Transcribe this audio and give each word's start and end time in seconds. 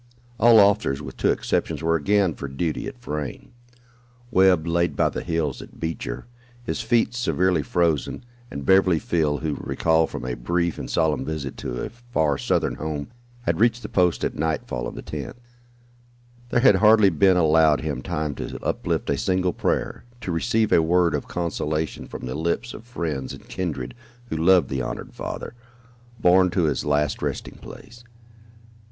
All 0.39 0.55
the 0.57 0.63
officers, 0.63 0.99
with 0.99 1.15
two 1.15 1.29
exceptions, 1.29 1.83
were 1.83 1.95
again 1.95 2.33
for 2.33 2.47
duty 2.47 2.87
at 2.87 2.97
Frayne. 2.97 3.51
Webb, 4.31 4.65
laid 4.65 4.95
by 4.95 5.09
the 5.09 5.21
heels 5.23 5.61
at 5.61 5.79
Beecher, 5.79 6.25
his 6.63 6.81
feet 6.81 7.13
severely 7.13 7.61
frozen, 7.61 8.23
and 8.49 8.65
Beverly 8.65 8.97
Field, 8.97 9.43
who, 9.43 9.57
recalled 9.61 10.09
from 10.09 10.25
a 10.25 10.33
brief 10.33 10.79
and 10.79 10.89
solemn 10.89 11.23
visit 11.23 11.55
to 11.57 11.83
a 11.83 11.91
far 11.91 12.39
southern 12.39 12.73
home, 12.77 13.09
had 13.41 13.59
reached 13.59 13.83
the 13.83 13.89
post 13.89 14.23
at 14.25 14.33
nightfall 14.33 14.87
of 14.87 14.95
the 14.95 15.03
10th. 15.03 15.35
There 16.49 16.61
had 16.61 16.77
hardly 16.77 17.11
been 17.11 17.37
allowed 17.37 17.81
him 17.81 18.01
time 18.01 18.33
to 18.37 18.57
uplift 18.65 19.07
a 19.11 19.17
single 19.19 19.53
prayer, 19.53 20.03
to 20.21 20.31
receive 20.31 20.71
a 20.71 20.81
word 20.81 21.13
of 21.13 21.27
consolation 21.27 22.07
from 22.07 22.25
the 22.25 22.33
lips 22.33 22.73
of 22.73 22.85
friends 22.87 23.33
and 23.33 23.47
kindred 23.47 23.93
who 24.31 24.35
loved 24.37 24.69
the 24.69 24.81
honored 24.81 25.13
father, 25.13 25.53
borne 26.19 26.49
to 26.49 26.63
his 26.63 26.83
last 26.85 27.21
resting 27.21 27.59
place. 27.59 28.03